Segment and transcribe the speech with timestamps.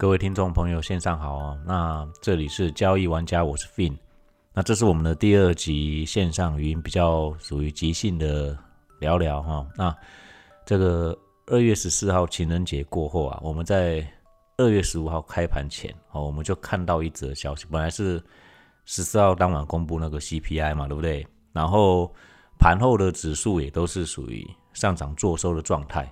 [0.00, 1.58] 各位听众朋友，线上好啊。
[1.66, 3.94] 那这里是交易玩家，我是 Fin。
[4.54, 8.56] 那这是我们的第二集线上语音，比较属于即兴的
[8.98, 9.66] 聊聊哈。
[9.76, 9.94] 那
[10.64, 11.14] 这个
[11.48, 14.02] 二月十四号情人节过后啊，我们在
[14.56, 18.24] 二月十五号开盘前哦，我们就看到一则消息，本来是
[18.86, 21.26] 十四号当晚公布那个 CPI 嘛，对不对？
[21.52, 22.10] 然后
[22.58, 26.10] 盘后的指数也都是属于上涨做收的状态。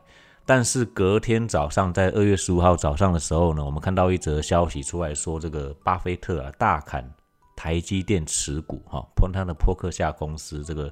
[0.48, 7.06] 但是隔天早上，在二月十五号早上的时候呢，我们看到一则消息出来说，这个巴菲特啊大砍
[7.54, 10.90] 台积电持股，哈，碰他的波克夏公司这个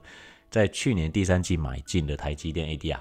[0.51, 3.01] 在去年第三季买进的台积电 ADR，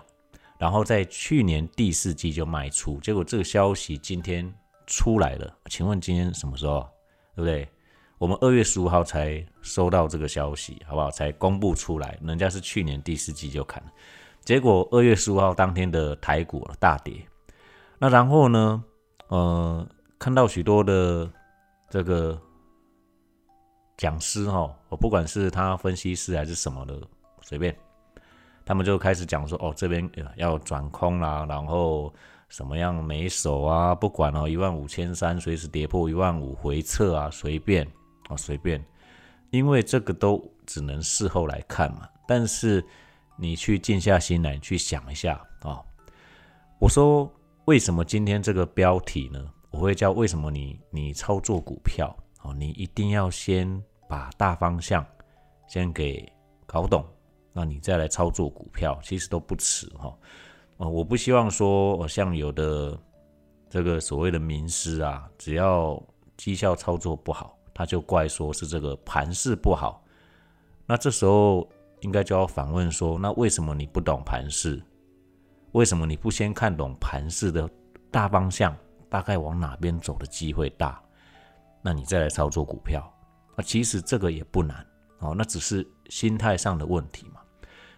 [0.58, 4.50] 然后在去年第四季就卖出，结果这个消息今天
[4.88, 6.88] 出来了，请问今天什么时候？
[7.36, 7.68] 对不对？
[8.18, 11.12] 我们二月十五号才收到这个消息，好不好？
[11.12, 13.92] 才公布出来，人家是去年第四季就砍了。
[14.46, 17.28] 结果二月十五号当天的台股大跌，
[17.98, 18.84] 那然后呢？
[19.30, 19.84] 呃，
[20.20, 21.28] 看到许多的
[21.90, 22.40] 这个
[23.98, 26.96] 讲师哈，我不管是他分析师还是什么的，
[27.42, 27.76] 随便，
[28.64, 32.14] 他们就开始讲说，哦，这边要转空啦，然后
[32.48, 33.96] 什么样没手啊？
[33.96, 37.84] 不管哦，一万五千三随时跌破一万五回撤啊，随便
[38.30, 38.86] 啊，随便，
[39.50, 42.86] 因为这个都只能事后来看嘛，但是。
[43.38, 45.84] 你去静下心来去想一下啊！
[46.80, 47.30] 我说
[47.66, 49.52] 为什么今天这个标题呢？
[49.72, 55.06] 我会叫为什么你你操作股票哦，你一定要先把大方向
[55.68, 56.32] 先给
[56.66, 57.06] 搞懂，
[57.52, 60.18] 那你再来操作股票，其实都不迟哈。
[60.78, 62.98] 哦，我不希望说像有的
[63.70, 66.02] 这个所谓的名师啊，只要
[66.38, 70.02] 绩效操作不好，他就怪说是这个盘势不好，
[70.86, 71.68] 那这时候。
[72.02, 74.82] 应该就要反问说：那为什么你不懂盘势？
[75.72, 77.70] 为什么你不先看懂盘势的
[78.10, 78.76] 大方向，
[79.10, 81.02] 大概往哪边走的机会大？
[81.82, 83.08] 那你再来操作股票，
[83.56, 84.86] 那其实这个也不难
[85.20, 87.42] 哦，那只是心态上的问题嘛。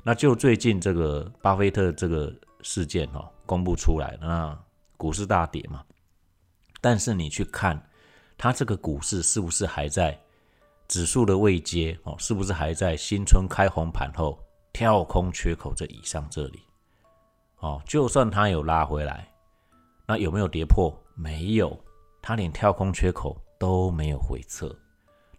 [0.03, 4.57] 那就最近这个巴菲特这个事件哦，公布出来，那
[4.95, 5.83] 股市大跌嘛。
[6.81, 7.81] 但是你去看，
[8.37, 10.19] 它这个股市是不是还在？
[10.87, 14.39] 指数的位阶哦，是不是还在新春开红盘后
[14.71, 16.61] 跳空缺口这以上这里？
[17.59, 19.27] 哦，就算它有拉回来，
[20.07, 20.93] 那有没有跌破？
[21.15, 21.77] 没有，
[22.21, 24.73] 它连跳空缺口都没有回撤。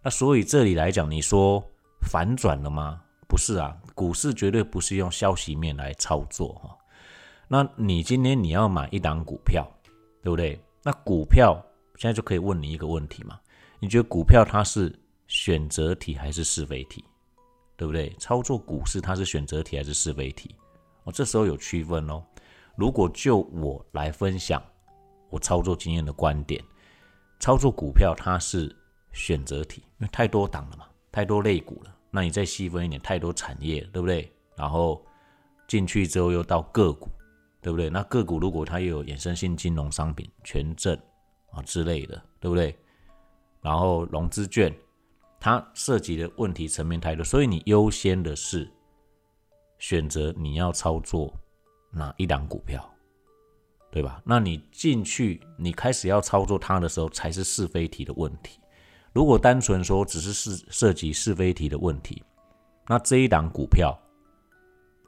[0.03, 1.63] 那所以这里来讲，你说
[2.01, 3.01] 反转了吗？
[3.27, 6.77] 不是啊，股市绝对不是用消息面来操作哈。
[7.47, 9.65] 那你今天你要买一档股票，
[10.21, 10.61] 对不对？
[10.83, 11.59] 那股票
[11.95, 13.39] 现在就可以问你一个问题嘛？
[13.79, 14.93] 你觉得股票它是？
[15.29, 17.05] 选择题还是是非题，
[17.77, 18.09] 对不对？
[18.17, 20.55] 操作股市它是选择题还是是非题？
[21.03, 22.21] 哦，这时候有区分哦。
[22.75, 24.61] 如果就我来分享
[25.29, 26.63] 我操作经验的观点，
[27.39, 28.75] 操作股票它是
[29.13, 31.95] 选择题，因为太多档了嘛，太多类股了。
[32.09, 34.33] 那你再细分一点，太多产业，对不对？
[34.55, 35.05] 然后
[35.67, 37.07] 进去之后又到个股，
[37.61, 37.87] 对不对？
[37.87, 40.97] 那个股如果它又有衍生性金融商品、权证
[41.51, 42.75] 啊之类的，对不对？
[43.61, 44.75] 然后融资券。
[45.39, 48.69] 它涉及的问题层面太多，所以你优先的是
[49.77, 51.33] 选择你要操作
[51.91, 52.87] 哪一档股票，
[53.89, 54.21] 对吧？
[54.25, 58.59] 那你进去，你开始要操作它的时候，才是是非题的问题。
[59.13, 62.21] 如果单纯说只是是涉及是非题的问题，
[62.87, 63.97] 那这一档股票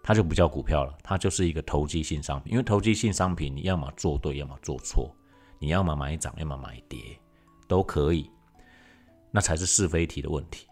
[0.01, 2.53] 它就不叫股票了，它就是一个投机性商品。
[2.53, 5.13] 因为投机性商品，你要么做对，要么做错，
[5.59, 6.99] 你要么买涨，要么买跌，
[7.67, 8.29] 都可以。
[9.31, 10.67] 那才是是非题的问题。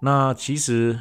[0.00, 0.98] 那其实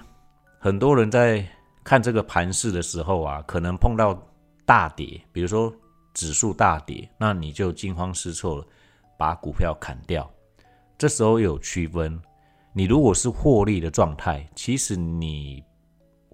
[0.59, 1.47] 很多人在
[1.84, 4.19] 看这个盘势的时候啊，可能碰到
[4.66, 5.72] 大跌，比如说
[6.13, 8.66] 指数大跌，那你就惊慌失措了，
[9.18, 10.30] 把股票砍掉。
[10.97, 12.19] 这时候有区分，
[12.74, 15.63] 你如果是获利的状态，其实你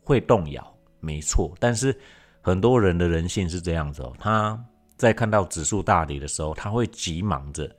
[0.03, 1.53] 会动摇，没错。
[1.59, 1.97] 但是
[2.41, 4.57] 很多人的人性是这样子哦，他
[4.95, 7.69] 在看到指数大跌的时候，他会急忙着。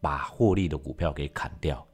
[0.00, 1.84] 把获利的股票给砍掉，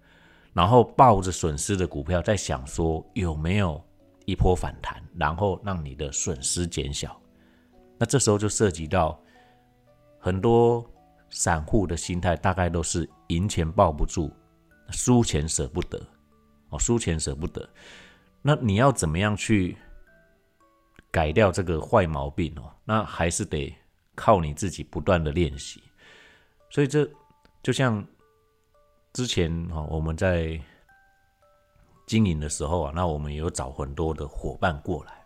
[0.55, 3.85] 然后抱着损失的股票在想说有没有
[4.25, 7.21] 一波反弹，然后让你的损失减小。
[7.99, 9.21] 那这时候就涉及到
[10.19, 10.89] 很多
[11.29, 14.33] 散户的心态，大概都是赢钱抱不住，
[14.91, 16.01] 输钱舍不得。
[16.71, 17.69] 哦，输钱舍不得。
[18.41, 19.77] 那你要怎么样去
[21.11, 22.73] 改掉这个坏毛病哦？
[22.85, 23.77] 那还是得
[24.15, 25.83] 靠你自己不断的练习。
[26.71, 27.07] 所以这。
[27.63, 28.07] 就像
[29.15, 30.61] 之前哈，我们在
[32.05, 35.25] 经营的时候啊，那我们有找很多的伙伴过来。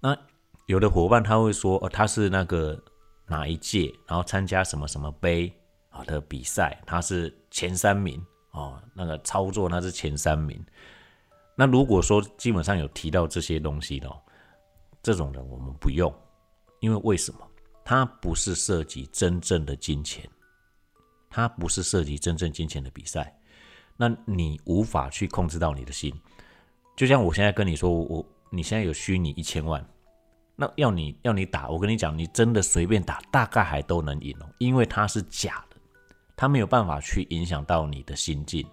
[0.00, 0.16] 那
[0.64, 2.82] 有的伙伴他会说，哦，他是那个
[3.26, 5.52] 哪一届，然后参加什么什么杯，
[5.90, 10.58] 啊的比赛，他是前三名哦，那个操作他是前三名。
[11.54, 14.10] 那如果说基本上有提到这些东西的，
[15.02, 16.10] 这种人我们不用，
[16.80, 17.40] 因为为什么？
[17.84, 20.28] 他不是涉及真正的金钱，
[21.28, 23.38] 它不是涉及真正金钱的比赛，
[23.96, 26.12] 那你无法去控制到你的心。
[26.96, 29.86] 就像我现在跟你说，我你现在有虚拟一千万，
[30.54, 35.76] 那要你要你打，我跟你讲，你真的随便打，大概还都能赢哦，因为它是假的，
[36.34, 38.66] 它没有办法去影响到你的心境。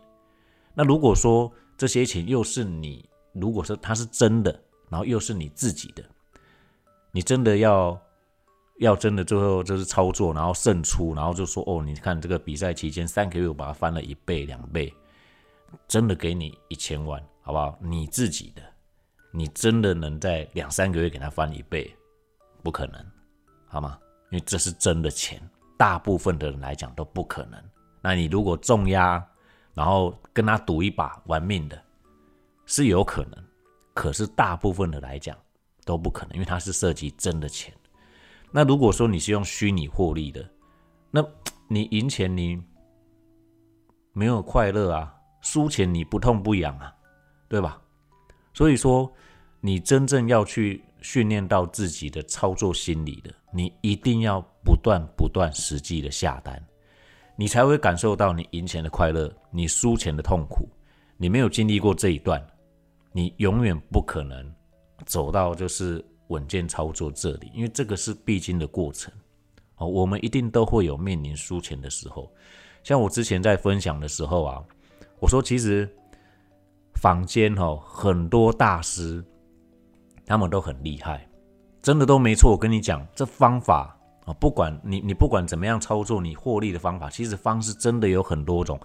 [0.74, 6.04] 那如果说这些钱又是你，如果说它是真的，然后又是你自己的，
[7.12, 8.00] 你真的要。
[8.80, 14.94] 要真的最后就是操作，然后胜出，然后就说哦，你看这个比赛期间三个月我把它翻了一倍两倍，
[15.88, 17.78] 真的给你一千万，好不好？
[17.82, 18.62] 你自己的，
[19.32, 21.96] 你真的能在两三个月给他翻一倍？
[22.64, 23.06] 不可能，
[23.68, 23.98] 好吗？
[24.32, 25.42] 因为这是真的钱，
[25.78, 27.64] 大部分的人来讲都不可能。
[28.02, 29.24] 那你如果重压，
[29.74, 31.80] 然后跟他赌一把玩命的，
[32.66, 33.44] 是有可能，
[33.94, 35.38] 可是大部分的来讲
[35.86, 37.72] 都不可能，因为它是涉及真的钱。
[38.56, 40.48] 那如果说你是用虚拟获利的，
[41.10, 41.26] 那
[41.68, 42.62] 你赢钱你
[44.14, 45.12] 没有快乐啊，
[45.42, 46.94] 输钱你不痛不痒啊，
[47.50, 47.82] 对吧？
[48.54, 49.12] 所以说，
[49.60, 56.64] 你真正要去训练到自己的操作心理的，你一定要不断不断实际的下单，
[57.36, 60.70] 你才会感受到你赢钱的快乐，你输钱的痛苦。
[61.18, 62.40] 你没有经历过这一段，
[63.12, 64.54] 你永远不可能
[65.08, 66.06] 走到就是。
[66.28, 69.14] 稳健操作这里，因为这个是必经的过程
[69.78, 69.88] 哦。
[69.88, 72.32] 我们一定都会有面临输钱的时候。
[72.84, 74.64] 像我之前在分享的时候啊，
[75.20, 75.90] 我说其实
[76.96, 79.24] 坊间哦很多大师，
[80.26, 81.28] 他们都很厉害，
[81.82, 82.52] 真的都没错。
[82.52, 88.80] 我跟你讲，这方法啊，不管你你不管怎么样操作，你获利的方法，其实方式真的有很多种。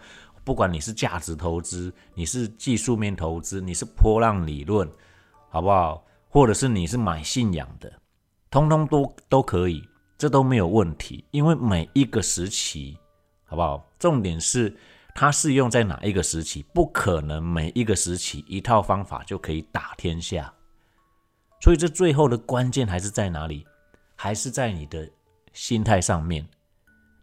[0.44, 4.88] 不管你是价值投资，你是技术面投资，你是波浪理论，
[5.50, 6.02] 好不好？
[6.28, 7.92] 或者是你是买信仰的，
[8.50, 9.82] 通通都都可以，
[10.16, 11.24] 这都没有问题。
[11.30, 12.98] 因为每一个时期，
[13.46, 13.90] 好不好？
[13.98, 14.76] 重点是
[15.14, 20.52] 它适用在哪一个时期，不可能每一个时期一套方法就可以打天下。
[21.60, 23.66] 所以这最后的关键还是在哪里？
[24.14, 25.08] 还是在你的
[25.52, 26.46] 心态上面。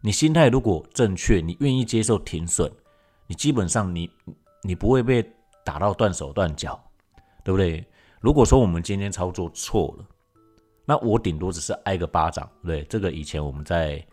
[0.02, 2.72] 你心态如果正确，你愿意接受停损，
[3.28, 4.10] 你基本上你
[4.62, 5.24] 你不会被
[5.63, 6.81] 打到断手断脚，
[7.44, 7.86] 对不对？
[8.25, 10.06] 如果说我们今天操作错了，
[10.83, 14.04] 那我顶多只是挨个巴掌，对这个以前我们在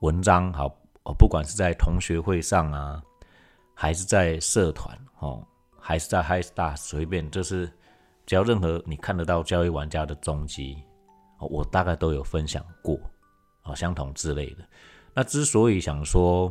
[0.00, 0.64] 文章好
[1.02, 3.02] 哦，不管是在同学会上啊，
[3.74, 5.46] 还是在社团哦，
[5.78, 7.70] 还是在 High Star 随便，就是
[8.24, 10.78] 只要任何你看得到交易玩家的踪迹，
[11.38, 12.98] 我大概都有分享过
[13.60, 14.64] 啊，相同之类的。
[15.12, 16.50] 那之所以想说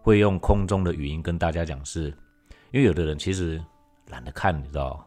[0.00, 2.04] 会用空中的语音跟大家讲，是
[2.70, 3.60] 因为有的人其实
[4.10, 5.04] 懒得看，你知道。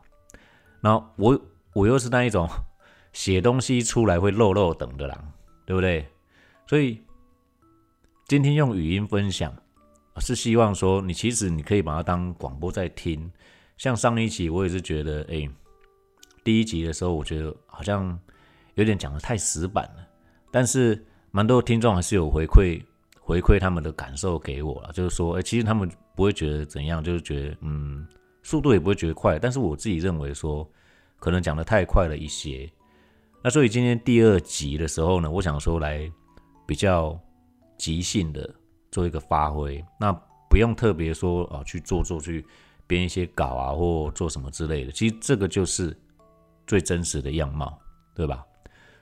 [0.83, 1.41] 那我
[1.71, 2.45] 我又是那一种
[3.13, 5.18] 写东西出来会漏漏等的啦，
[5.65, 6.06] 对不对？
[6.68, 7.01] 所以
[8.27, 9.56] 今天用语音分享，
[10.18, 13.31] 是希望说你其实你可以把它当广播在听。
[13.77, 15.50] 像上一集我也是觉得，哎，
[16.43, 18.19] 第一集的时候我觉得好像
[18.75, 20.05] 有点讲的太死板了，
[20.51, 22.84] 但是蛮多听众还是有回馈
[23.22, 28.05] 回馈他们的感受给我了，就是说，哎，其实他们不会觉得怎样，就是觉得嗯。
[28.46, 30.69] 速度也不会觉得快，但是我自己认为说，
[31.24, 32.70] 可能讲的太快了一些。
[33.42, 36.12] 那所以今天第二集的时候呢，我想说来
[36.68, 37.18] 比较
[37.77, 38.53] 即兴的
[38.92, 40.12] 做一个发挥，那
[40.50, 42.46] 不用特别说啊去做做去
[42.86, 45.98] 编一些稿啊或做什么之类的，其实这个就是
[46.68, 47.80] 最真实的样貌，
[48.13, 48.46] 对吧？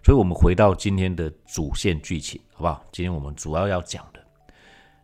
[0.03, 2.85] 所以我们回到今天的主线剧情，好不好？
[2.91, 4.23] 今天我们主要要讲的，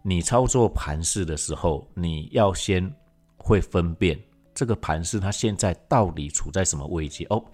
[0.04, 2.94] 你操作盘式的时候，你要先
[3.38, 4.20] 会分辨。
[4.58, 7.28] 这个盘是它现在到底处在什么位阶？
[7.30, 7.46] 哦，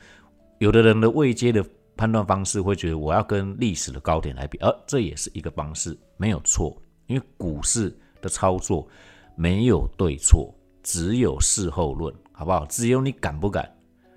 [0.60, 1.62] 有的人的位阶的
[1.98, 6.81] 判断方式会觉得我要跟历史的高点来比，而这也是一个方式，没有错。
[7.07, 8.88] 因为股市的操作
[9.36, 12.65] 没有对错，只有事后论，好不好？
[12.67, 13.69] 只有你敢不敢？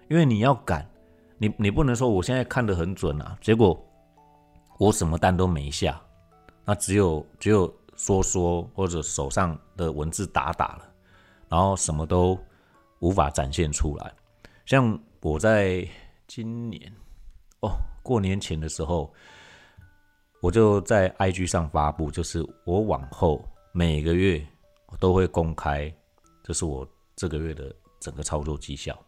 [0.08, 0.88] 因为你要敢，
[1.38, 3.84] 你你不能说我现在看得很准啊，结果
[4.78, 6.00] 我什么单都没下，
[6.64, 10.82] 那只有只有说说或者手上的文字打打了，
[11.48, 12.38] 然后什么都。
[13.00, 14.12] 无法展现出来。
[14.64, 15.86] 像我在
[16.26, 16.92] 今年
[17.60, 19.12] 哦过年前的时候，
[20.40, 24.44] 我就在 IG 上发布，就是我往后每个月
[24.98, 25.92] 都会公开，
[26.42, 28.98] 这是我这个月的整个操作绩效。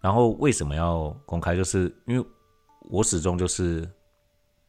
[0.00, 1.56] 然后为什么要公开？
[1.56, 2.26] 就是因为
[2.90, 3.88] 我始终就是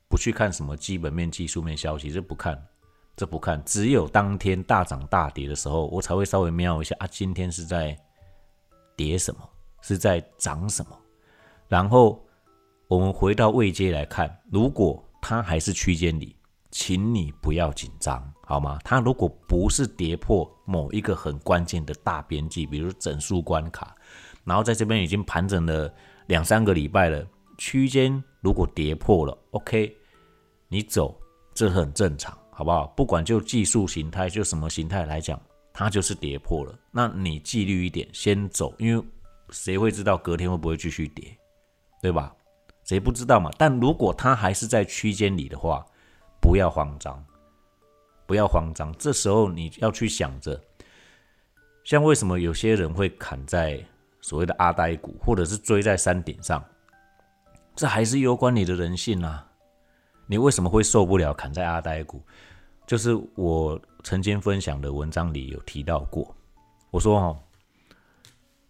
[0.07, 2.61] 不去看什么基本面、技术面消息，这不看。
[3.15, 7.93] 这不看，只有当天大涨大跌的时候，我才会稍微瞄一下啊，今天是在
[8.99, 10.91] 跌什么，是在涨什么。
[11.69, 12.21] 然后
[12.89, 16.35] 我们回到位阶来看，如果它还是区间里，
[16.69, 18.77] 请你不要紧张，好吗？
[18.83, 23.95] 它如果不是跌破某一个很关键的大边际，比如整数关卡，
[24.43, 25.89] 然后在这边已经盘整了
[26.27, 27.25] 两三个礼拜了，
[27.57, 29.95] 区间如果跌破了，OK，
[30.67, 31.17] 你走
[31.53, 32.87] 这很正常，好不好？
[32.97, 35.39] 不管就技术形态，就什么形态来讲，
[35.79, 39.01] 它就是跌破了，那你纪律一点，先走，因为
[39.49, 41.33] 谁会知道隔天会不会继续跌，
[42.01, 42.35] 对吧？
[42.83, 43.49] 谁不知道嘛？
[43.57, 45.85] 但如果它还是在区间里的话，
[46.41, 47.25] 不要慌张，
[48.25, 48.93] 不要慌张。
[48.97, 50.61] 这时候你要去想着，
[51.85, 53.81] 像为什么有些人会砍在
[54.19, 56.61] 所谓的阿呆股，或者是追在山顶上，
[57.73, 59.47] 这还是攸关你的人性啊！
[60.27, 62.21] 你为什么会受不了砍在阿呆股？
[62.89, 66.35] 就是我曾经分享的文章里有提到过，
[66.89, 67.37] 我说哦，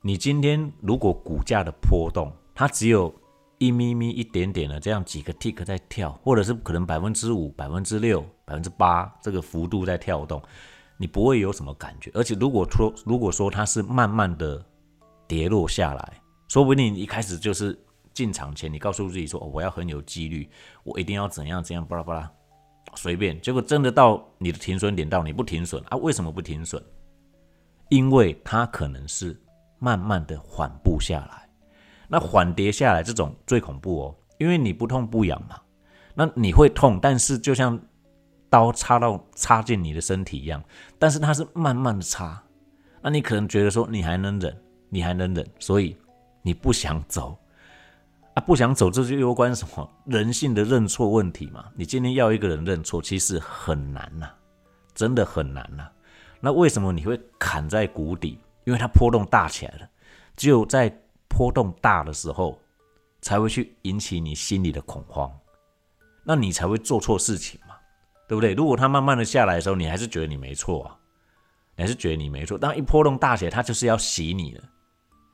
[0.01, 3.15] 你今天如果股价的波动，它只有。
[3.61, 10.41] 一咪咪一点点的这样几个 tick 在跳，或者是可能百分之五、百分之六、百分之八这个幅度在跳动，
[10.95, 12.09] 你不会有什么感觉。
[12.13, 14.65] 而且如果说如果说它是慢慢的
[15.27, 17.77] 跌落下来，说不定你一开始就是
[18.13, 20.49] 进场前你告诉自己说我要很有纪律，
[20.85, 22.31] 我一定要怎样怎样巴拉巴拉
[22.95, 25.97] 随便，结果真的到你的停损点到你不停损啊？
[25.97, 26.81] 为什么不停损？
[27.89, 29.39] 因为它可能是
[29.79, 31.49] 慢慢的缓步下来。
[32.07, 35.59] 那缓跌下来这种最恐怖哦，因为你不痛不痒嘛，
[36.13, 37.79] 那你会痛，但是就像
[38.49, 40.63] 刀插到插进你的身体一样，
[40.97, 42.43] 但是它是慢慢的插，
[43.01, 44.55] 那你可能觉得说你还能忍，
[44.89, 45.95] 你还能忍，所以
[46.41, 47.37] 你不想走
[48.39, 51.65] 啊，不想走，这就有关什么人性的认错问题嘛？
[51.75, 54.29] 你今天要一个人认错，其实很难呐，
[54.95, 55.89] 真的很难呐。
[56.39, 58.39] 那为什么你会砍在谷底？
[58.63, 59.89] 因为它波动大起来了，
[60.37, 60.89] 只有在
[61.27, 62.57] 波动大的时候，
[63.21, 65.29] 才会去引起你心里的恐慌，
[66.23, 67.75] 那你才会做错事情嘛，
[68.25, 68.53] 对不对？
[68.53, 70.95] 如果它慢慢的下来的时候，你还是觉得你没错啊，
[71.75, 72.57] 你还是觉得你没错。
[72.57, 74.63] 当一波动大起来，它就是要洗你的，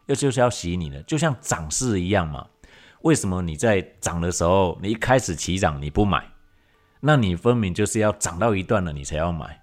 [0.07, 2.47] 又就是要洗你的，就像涨势一样嘛。
[3.05, 6.23] 为什么你在涨的时候，你一开始起涨你不买，
[6.99, 9.59] 那你分明就是要涨到一段了你才要买，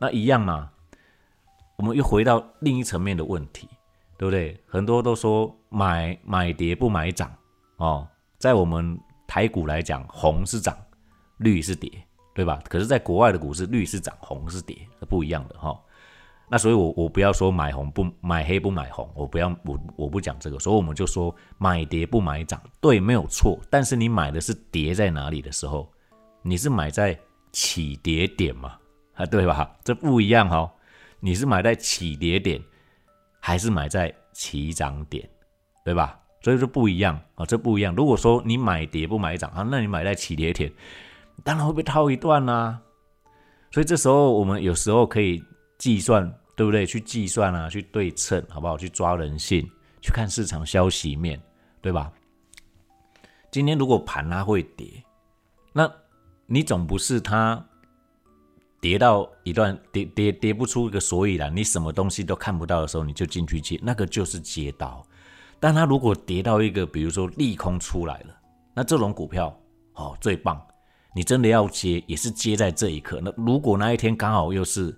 [0.00, 0.70] 那一样嘛。
[1.76, 3.68] 我们又回到另一层面的问题。
[4.18, 4.58] 对不对？
[4.66, 7.30] 很多都说买买跌不买涨
[7.76, 10.74] 哦，在我们台股来讲，红是涨，
[11.36, 11.92] 绿是跌，
[12.34, 12.58] 对吧？
[12.66, 14.74] 可是，在国外的股市，绿是涨，红是跌，
[15.06, 15.78] 不一样的哈。
[16.48, 23.58] 那所以，我我不要说买红不买黑不买红，我不要我我不讲这个，所以我们就说买跌不买涨，对，没有错。
[23.68, 25.90] 但是你买的是跌在哪里的时候，
[26.42, 27.18] 你是买在
[27.52, 28.76] 起跌点嘛？
[29.14, 29.76] 啊，对吧？
[29.82, 30.72] 这不一样哈，
[31.20, 32.62] 你是买在起跌点。
[33.38, 35.28] 还是买在起涨点，
[35.84, 36.18] 对吧？
[36.42, 37.94] 所以说不一样啊，这不一样。
[37.94, 40.72] 如果说你买跌不买涨啊，那你买在起跌点，
[41.44, 42.80] 当然会被套一段啦。
[43.70, 45.40] 所以这时候我们有时候可以
[45.86, 46.84] 计算，对不对？
[46.84, 48.76] 去计算啊，去对称，好不好？
[48.76, 49.70] 去抓人性，
[50.02, 51.40] 去看市场消息面，
[51.80, 52.10] 对吧？
[53.52, 55.04] 今天如果盘它会跌，
[55.72, 55.88] 那
[56.46, 57.64] 你总不是它。
[58.78, 65.04] 跌到一段跌跌跌不出一个所以然，你什么东西都看不到的时候，你就进去接，那个就是接刀。
[65.58, 68.36] 但它如果跌到一个，比如说利空出来了，
[68.74, 69.58] 那这种股票
[69.94, 70.60] 哦最棒，
[71.14, 73.20] 你真的要接也是接在这一刻。
[73.24, 74.96] 那如果那一天刚好又是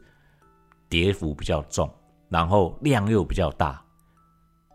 [0.89, 1.91] 跌幅比较重，
[2.29, 3.83] 然后量又比较大，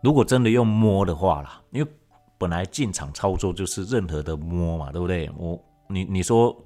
[0.02, 1.90] 如果真的用摸的话啦，因为
[2.38, 5.30] 本来进场操作就是任何的摸嘛，对不对？
[5.36, 6.56] 我你你说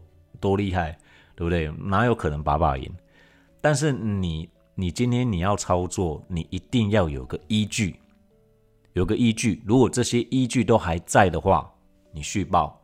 [0.40, 0.98] 多厉害？
[1.34, 1.70] 对不对？
[1.78, 2.92] 哪有可能把把赢？
[3.60, 8.00] 但是你，你今天你要操作，你一定要有个依据，
[8.94, 9.62] 有个依据。
[9.64, 11.72] 如果这些依据都还在的话，
[12.10, 12.76] 你续报；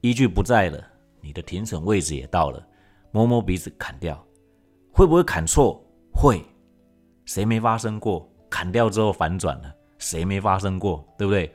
[0.00, 0.82] 依据不在了，
[1.20, 2.66] 你的停损位置也到了，
[3.10, 4.18] 摸摸鼻子砍掉，
[4.90, 5.82] 会不会砍错？
[6.20, 6.44] 会，
[7.26, 8.28] 谁没发生过？
[8.50, 11.06] 砍掉之后反转了，谁没发生过？
[11.16, 11.54] 对不对？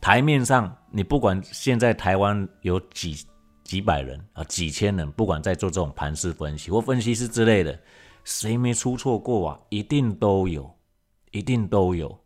[0.00, 3.24] 台面上，你不管现在台湾有几。
[3.62, 7.78] 几百人啊，几千人，不管在做这种盘势分析或分析师之类的，
[8.24, 9.60] 谁没出错过啊？
[9.68, 10.68] 一定都有，
[11.30, 12.18] 一定都有。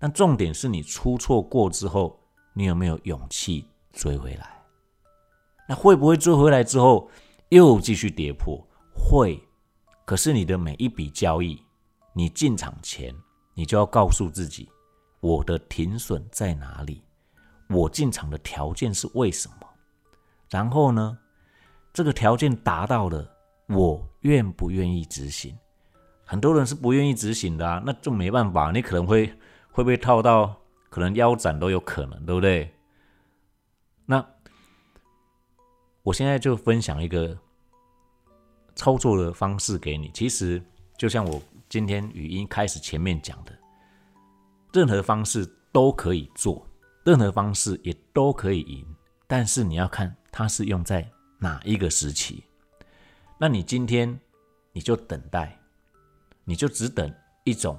[0.00, 2.18] 但重点是你出错过之后，
[2.54, 4.50] 你有没有勇气追回来？
[5.68, 7.08] 那会不会追回来之后
[7.50, 8.60] 又继续跌破？
[8.92, 9.40] 会。
[10.10, 11.64] 可是你的每一笔交易，
[12.12, 13.14] 你进场前，
[13.54, 14.68] 你就要告诉自己，
[15.20, 17.04] 我的停损在哪里？
[17.68, 19.68] 我进场的条件是为什么？
[20.48, 21.16] 然后呢，
[21.92, 23.24] 这个条件达到了，
[23.68, 25.56] 我愿不愿意执行？
[26.24, 29.32] 很多人是不愿意执行的啊，那就没办法，你可能会
[29.70, 32.74] 会被套到，可能腰斩都有可能，对不对？
[34.06, 34.26] 那
[36.02, 37.38] 我现在就分享一个
[38.80, 40.10] 操作的方式给你。
[40.14, 40.62] 其实
[40.96, 43.52] 就像我今天语音开始前面讲的，
[44.72, 46.66] 任何方式都可以做，
[47.04, 48.86] 任何方式也都可以赢，
[49.26, 51.06] 但是你要看它是用在
[51.38, 52.42] 哪一个时期。
[53.36, 54.18] 那你今天
[54.72, 55.54] 你就等待。
[56.42, 57.78] 你就只等一种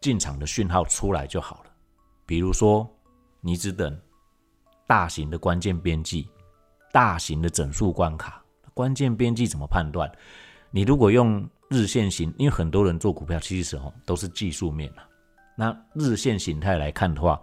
[0.00, 1.70] 进场的讯号出来就好了。
[2.26, 2.86] 比如说，
[3.40, 3.98] 你只等
[4.86, 6.28] 大型的关键边际、
[6.92, 8.41] 大型的整数关卡。
[8.74, 10.10] 关键边际怎么判断？
[10.70, 15.06] 你如果用日线型，因为很多人做股票其实哦都是技术面啊。
[15.56, 17.40] 那日线形态来看的话，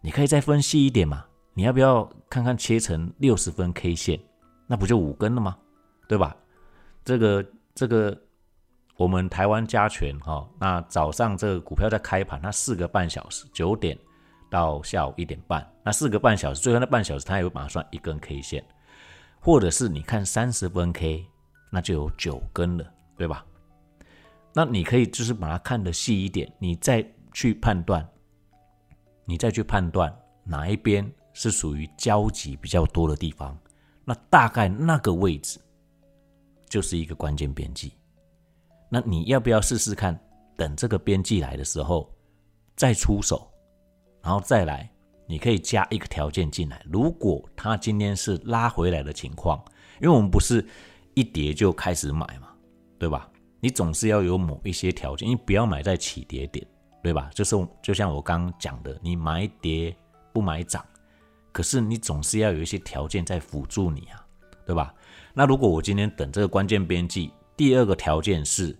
[0.00, 1.24] 你可以再分析一点嘛。
[1.54, 4.18] 你要不要看看切成六十分 K 线？
[4.66, 5.56] 那不就五根了吗？
[6.08, 6.36] 对吧？
[7.04, 7.44] 这个
[7.74, 8.16] 这个。
[8.96, 13.98] 我们台湾加权哈，那早上这个股票在开盘，它四个半小时，九点
[14.50, 18.62] 到下午一点半，那四个半小时，最后那半小时它也会把它算一根 K 线，
[19.40, 21.26] 或者是你看三十分 K，
[21.70, 23.44] 那就有九根了，对吧？
[24.52, 28.06] 那你可以就是把它看得细一点，你再去判断，
[29.24, 33.56] 你再去判断哪一边是属于交集比较多的地方，
[34.04, 35.58] 那大概那个位置
[36.68, 37.94] 就是一个关键边际。
[38.88, 40.18] 那你要不要试试看？
[40.56, 42.12] 等这个边际来的时候
[42.76, 43.50] 再出手，
[44.20, 44.92] 然后再来，
[45.30, 46.84] 你可以加一个条件进来。
[46.90, 49.64] 如果它今天是拉回来的情况，
[50.00, 50.66] 因为我们不是
[51.14, 52.48] 一跌就开始买嘛，
[52.98, 53.30] 对吧？
[53.60, 56.66] 你总是要有某一些条件，你不要买在起跌点，
[57.02, 57.30] 对吧？
[57.32, 59.94] 就是就像我刚刚讲的，你买跌
[60.32, 60.84] 不买涨，
[61.52, 64.26] 可是你总是要有一些条件在辅助你啊，
[64.66, 64.92] 对吧？
[65.32, 68.76] 那如果我今天等这个关键边际，第二个条件是，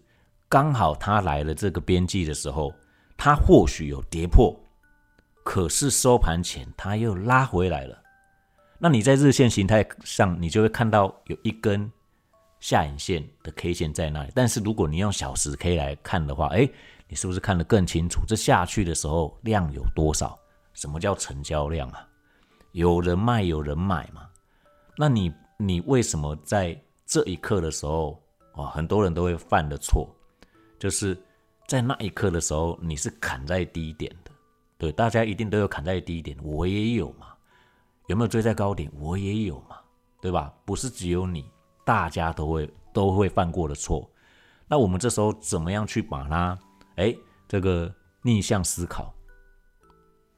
[0.48, 2.72] 刚好它来了这个边际的时候，
[3.16, 4.58] 它或许有跌破，
[5.50, 8.00] 可是收盘前它又拉回来了。
[8.78, 11.90] 那你在日线形态上，你就会看到有一根
[12.60, 14.30] 下影线的 K 线在那里。
[14.32, 16.70] 但是如果你用小时 K 来看的话，哎，
[17.08, 18.20] 你是不是看得更清楚？
[18.28, 20.38] 这下去的时候量有多少？
[20.72, 22.06] 什么叫成交量啊？
[22.70, 24.28] 有人卖有人买嘛？
[24.96, 28.22] 那你你为什么在这一刻的时候？
[28.52, 30.08] 啊，很多人都会犯的错，
[30.78, 31.20] 就是
[31.66, 34.30] 在那一刻的时候，你是砍在低点的。
[34.80, 37.26] 对，大家一定都有砍在低点，我也有嘛。
[38.06, 38.90] 有没有追在高点？
[38.98, 39.76] 我也有嘛，
[40.22, 40.52] 对吧？
[40.64, 41.48] 不是只有你，
[41.84, 44.10] 大家都会都会犯过的错。
[44.66, 46.58] 那我们这时候怎么样去把它，
[46.96, 47.14] 哎，
[47.46, 49.12] 这个逆向思考？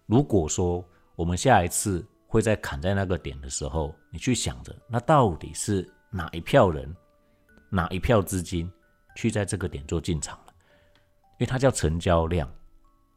[0.07, 6.93] 如果说我们下一次会在砍在那个点的时候，你去想着，那到底是哪一票人？
[7.71, 8.71] 哪一票资金
[9.17, 10.53] 去在这个点做进场了？
[11.33, 12.47] 因为它叫成交量，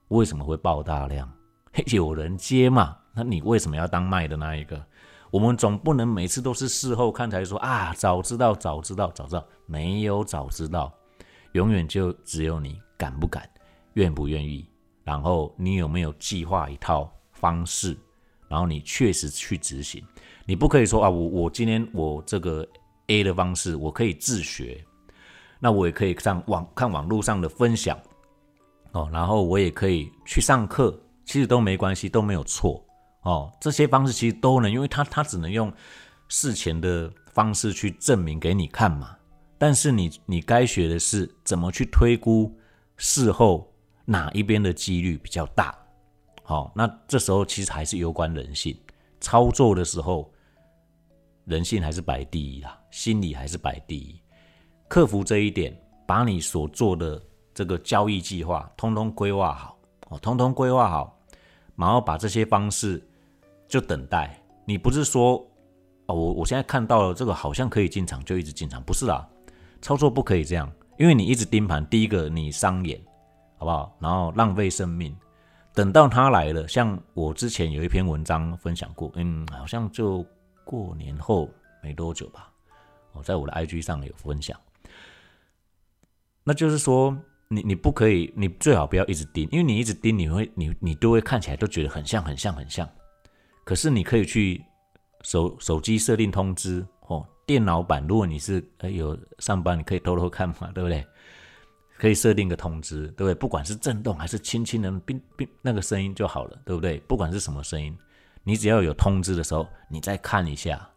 [0.10, 1.32] 为什么会爆大量？
[1.88, 2.98] 有人接嘛？
[3.13, 4.84] 那你为什么要当卖的那一个？
[5.32, 10.94] 我们总不能每次都是事后看才说啊，早知道，早知道，早知道，没有早知道，
[11.54, 13.50] 永远就只有你敢不敢，
[13.94, 14.70] 愿不愿意，
[15.04, 17.98] 然后你有没有计划一套方式，
[18.48, 20.04] 然后你确实去执行。
[20.46, 22.68] 你不可以说啊，我我今天我这个。
[23.08, 24.84] A 的方式，我可以自学，
[25.60, 27.96] 那我也可以上网看网络上的分享
[28.95, 32.81] 哦，然后我也可以去上课，其实都没关系，都没有错
[33.23, 33.51] 哦。
[33.60, 35.71] 这些方式其实都能，因为他他只能用
[36.29, 39.15] 事前的方式去证明给你看嘛。
[39.58, 42.58] 但是你你该学的是怎么去推估
[42.95, 43.69] 事后
[44.05, 45.77] 哪一边的几率比较大。
[46.43, 48.77] 好，那这时候其实还是有关人性，
[49.19, 50.31] 操作的时候。
[51.45, 54.19] 人性还是摆第一啦，心理还是摆第一。
[54.88, 57.21] 克服这一点，把你所做的
[57.56, 59.76] 这个交易计划通通规划好
[60.10, 61.18] 哦，通通规划好，
[61.76, 63.02] 然后把这些方式
[63.68, 64.39] 就等待。
[64.65, 65.38] 你不是说
[66.06, 69.28] 哦，我我现在看到了这个好像可以进场就一直进场，不是啦，
[69.82, 73.02] 操作不可以这样，因为你一直盯盘，第一个你伤眼，
[73.58, 73.98] 好不好？
[74.00, 75.15] 然后浪费生命。
[75.74, 80.24] 等到它来了，像我之前有一篇文章分享过，嗯，好像就。
[80.68, 81.48] 过年后
[81.80, 82.52] 没多久吧，
[83.12, 84.60] 我在我的 IG 上有分享。
[86.44, 87.15] 那就是说，
[87.47, 92.89] 你你不可以，你最好不要一直盯，因为你一直盯，你会你你都会看起来都觉得很像很像很像。
[93.63, 94.63] 可是你可以去
[95.21, 101.05] 手手机设定通知哦，电脑版如果你是呃有上班，你可以偷偷看嘛，对不对？
[101.97, 103.34] 可以设定个通知，对不对？
[103.34, 106.99] 不管是震动还是轻轻的冰冰那个声音就好了，对不对？
[107.08, 107.97] 不管是什么声音。
[108.43, 110.88] 你只要有通知的时候，你再看一下，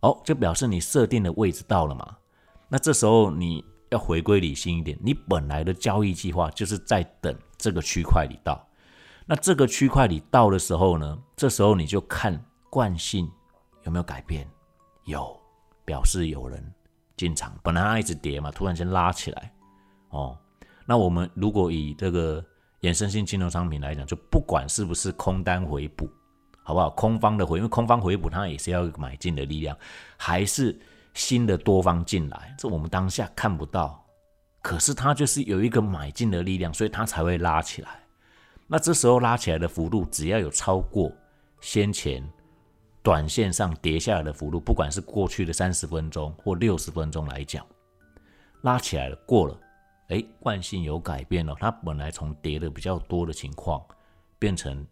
[0.00, 2.16] 哦，就表示你设定的位置到了嘛。
[2.68, 3.64] 那这时候你
[3.94, 8.68] 要回归理性一点，你本来的交易计划就是在等这个区块里到。
[9.24, 13.30] 那这个区块里到的时候呢，这时候你就看惯性
[13.84, 14.46] 有没有改变，
[15.04, 15.40] 有，
[15.84, 16.60] 表示有人
[17.16, 17.56] 进场。
[17.62, 19.52] 本来它一直跌嘛，突然间拉起来，
[20.08, 20.36] 哦，
[20.84, 22.44] 那我们如果以这个
[22.80, 26.10] 衍生性金融商品来讲，就不管是不是空单回补，
[26.64, 26.90] 好不好？
[26.90, 29.78] 空方的回，因为空方回补它也是要买进的力量，
[30.16, 30.76] 还是？
[31.14, 34.04] 新的多方进来，这我们当下看不到，
[34.60, 38.00] 可是它就是有一个买进的力量，所以它才会拉起来。
[38.66, 41.12] 那这时候拉起来的幅度，只要有超过
[41.60, 42.22] 先前
[43.02, 47.64] 短线上跌下来的幅度，不管是过去的三十分钟或六十分钟来讲，
[48.62, 49.60] 拉起来了过了，
[50.08, 53.84] 哎，惯性有改变了，它本来从跌的比较多的情况，
[54.38, 54.84] 变成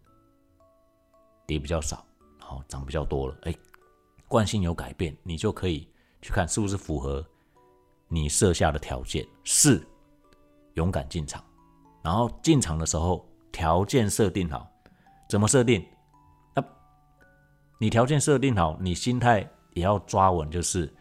[1.45, 2.05] 跌比较少，
[2.39, 3.55] 好涨比较多了，哎，
[4.29, 5.85] 惯性有改变，你就可以。
[6.23, 7.23] 去看是不是符合
[8.07, 9.85] 你设下的条件，是
[10.75, 11.43] 勇敢进场，
[12.01, 14.65] 然后进场的时候条件设定好，
[15.29, 15.85] 怎么设定？
[16.55, 16.63] 那
[17.77, 20.91] 你条件设定好，你心态也要抓稳，就是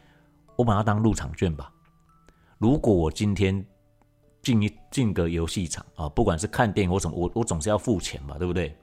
[0.56, 1.72] 我把它当入场券吧。
[2.58, 3.64] 如果我今天
[4.42, 8.76] 进一进个游戏场啊，不管是看电影或什么，我我总是要付钱吧，对不对？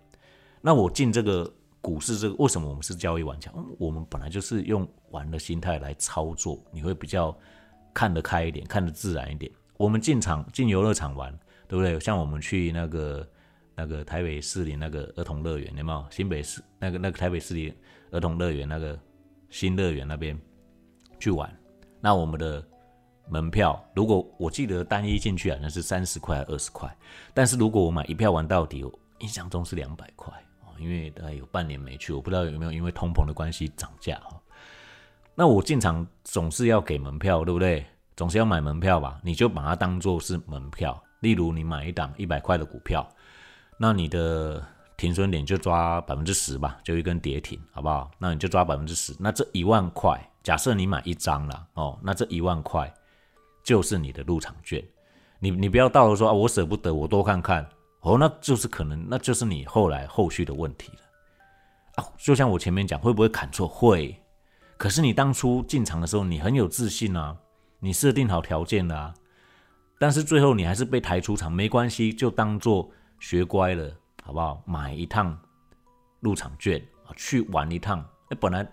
[0.62, 1.54] 那我进这个。
[1.82, 3.52] 股市这个为什么我们是交易玩家？
[3.78, 7.36] 我们本来就是用玩的心态来操作，你会比较
[7.94, 9.52] 看得开一点，看得自然一点。
[9.78, 11.32] 我们进场进游乐场玩，
[11.68, 12.00] 对不对？
[12.00, 13.30] 像我们去那个
[13.76, 16.06] 那个台北市里那个儿童乐园，有没有？
[16.10, 17.74] 新北市那个那个台北市里
[18.12, 19.00] 儿童乐园那个
[19.50, 20.38] 新乐园那边
[21.18, 21.50] 去玩，
[22.02, 22.62] 那我们的
[23.30, 26.94] 门票，如果我记得单一进去啊，那是三十块二十块，
[27.34, 30.34] 但是如果我买一票玩到底，我印象中是两百块。
[30.80, 34.40] 因为大概有半年没去，我不知道有没有因为通膨的关系涨价哈。
[35.36, 37.86] 那我进场总是要给门票，对不对？
[38.16, 39.20] 总是要买门票吧？
[39.24, 41.02] 你就把它当做是门票。
[41.22, 43.08] 例如你买一档一百块的股票，
[43.78, 44.62] 那你的
[44.98, 48.12] 停损点就抓百分之十吧，就一根跌停，好不好？
[48.18, 49.16] 那你就抓百分之十。
[49.20, 52.94] 那这一万块，假设你买一张了哦，那这一万块
[53.64, 54.84] 就是你的入场券。
[55.40, 57.66] 你你不要到了说啊，我舍不得，我多看看。
[58.02, 62.08] 哦，那就是可能，那就是你后来后续的问题了啊！
[62.18, 63.68] 就像我前面讲，会不会砍错？
[63.68, 64.18] 会。
[64.78, 67.36] 可是你当初进场的时候，你很有自信啊，
[67.80, 69.14] 你设定好条件了啊。
[70.00, 74.64] 但是最后你还是被抬出场，没关系，就当做学乖了，好不好？
[74.66, 75.38] 买一趟
[76.22, 78.00] 入场券啊，去玩一趟。
[78.30, 78.66] 哎，本来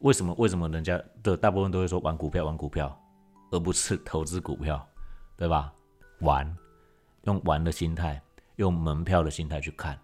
[0.00, 2.94] 为什么为什么人家的大部分都会说玩股票玩股票，
[3.50, 4.86] 而不是投资股票，
[5.38, 5.72] 对吧？
[6.20, 6.54] 玩，
[7.22, 8.20] 用玩的心态。
[8.56, 9.98] 用门票的心态去看，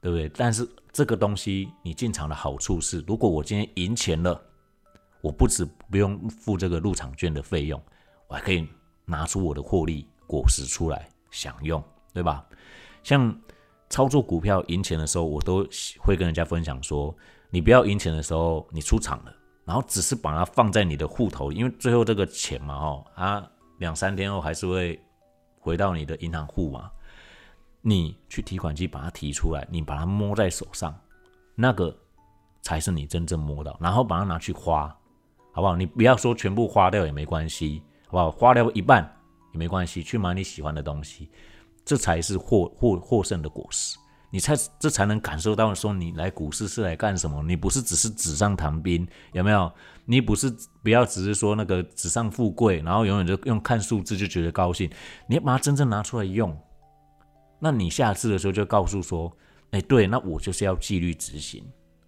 [0.00, 0.28] 对不对？
[0.30, 4.40] 但是这个东西你进场的好处是，如果我今天赢钱了，
[5.20, 7.80] 我不止不用付这个入场券的费用，
[8.26, 8.66] 我还可以
[9.04, 12.44] 拿出我的获利果实出来享用，对吧？
[13.02, 13.34] 像
[13.88, 15.66] 操作股票赢钱的时候，我都
[15.98, 17.14] 会跟人家分享说，
[17.50, 25.00] 你不要赢钱的时候你出场了，然后只是把它放在你的户头，因为最后这个钱嘛，哦，它两三天后还是会
[25.58, 26.90] 回到你的银行户嘛。
[27.82, 30.94] 你去提款机把它提出来，你把它摸在手上，
[31.54, 31.96] 那个
[32.60, 34.86] 才是你真正摸到，然后把它拿去花，
[35.52, 35.76] 好不好？
[35.76, 38.30] 你不要说全部花掉也没关系，好不好？
[38.30, 39.10] 花掉一半
[39.52, 41.30] 也没关系，去买你喜欢的东西，
[41.84, 43.96] 这才是获获获胜的果实。
[44.32, 47.42] 你才这才能感受到说你来股市是来干什么？
[47.42, 49.72] 你不是只是纸上谈兵，有没有？
[50.04, 54.88] 你不是不要只是说那个纸上富贵，然后永远就用看数字就觉得高兴，
[55.26, 56.56] 你要把它真正拿出来用。
[57.60, 59.30] 那你下次的时候就告诉说，
[59.70, 61.62] 哎，对，那我就是要纪律执行，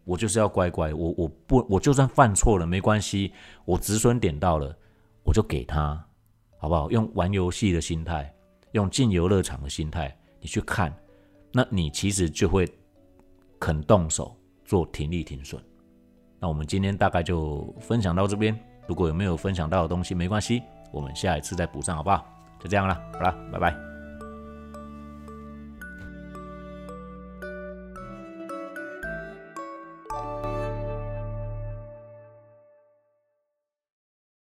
[0.04, 3.32] 我就是要乖乖，我我不我就算犯错了没关系，
[3.64, 4.74] 我止损点到了，
[5.22, 6.02] 我就给他，
[6.58, 6.90] 好不好？
[6.90, 8.34] 用玩游戏的心态，
[8.72, 10.92] 用进游乐场的心态，你去看，
[11.52, 12.66] 那你其实就会
[13.60, 14.34] 肯动手
[14.64, 15.62] 做停利停损。
[16.40, 22.26] 那我们今天大概就分享到这边，如果有没有分享到的东西没关系，我们下一次再补上，好不好？
[22.58, 23.91] 就这样了，好了，拜拜。